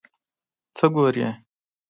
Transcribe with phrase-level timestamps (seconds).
[0.77, 1.27] څه ګورې؟